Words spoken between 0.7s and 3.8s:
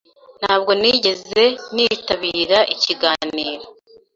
nigeze nitabira ikiganiro.